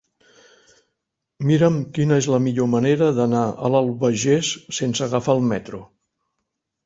[1.49, 5.83] Mira'm quina és la millor manera d'anar a l'Albagés sense agafar el metro.